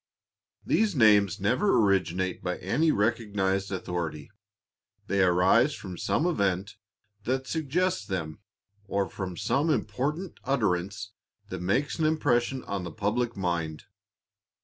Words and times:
These 0.65 0.95
names 0.95 1.39
never 1.39 1.77
originate 1.79 2.41
by 2.43 2.57
any 2.57 2.91
recognized 2.91 3.71
authority. 3.71 4.31
They 5.05 5.21
arise 5.21 5.75
from 5.75 5.95
some 5.95 6.25
event 6.25 6.77
that 7.25 7.45
suggests 7.45 8.03
them, 8.03 8.39
or 8.87 9.07
from 9.07 9.37
some 9.37 9.69
important 9.69 10.39
utterance 10.43 11.11
that 11.49 11.61
makes 11.61 11.99
an 11.99 12.05
impression 12.07 12.63
on 12.63 12.83
the 12.83 12.91
public 12.91 13.37
mind. 13.37 13.83